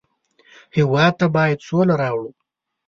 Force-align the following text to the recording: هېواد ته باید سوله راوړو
هېواد 0.77 1.13
ته 1.19 1.25
باید 1.35 1.65
سوله 1.67 1.95
راوړو 2.01 2.29